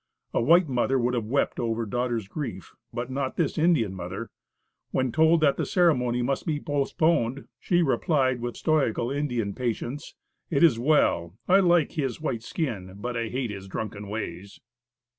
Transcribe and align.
A 0.33 0.41
white 0.41 0.67
mother 0.67 0.97
would 0.97 1.13
have 1.13 1.27
wept 1.27 1.59
over 1.59 1.85
daughter's 1.85 2.27
grief, 2.27 2.73
but 2.91 3.11
not 3.11 3.37
this 3.37 3.55
Indian 3.55 3.93
mother. 3.93 4.31
When 4.89 5.11
told 5.11 5.41
that 5.41 5.57
the 5.57 5.63
ceremony 5.67 6.23
must 6.23 6.47
be 6.47 6.59
postponed, 6.59 7.47
she 7.59 7.83
replied 7.83 8.41
with 8.41 8.57
stoical 8.57 9.11
Indian 9.11 9.53
patience: 9.53 10.15
"It 10.49 10.63
is 10.63 10.79
well; 10.79 11.37
I 11.47 11.59
like 11.59 11.91
his 11.91 12.19
white 12.19 12.41
skin; 12.41 12.95
but 12.97 13.15
I 13.15 13.27
hate 13.27 13.51
his 13.51 13.67
drunken 13.67 14.07
ways." 14.07 14.59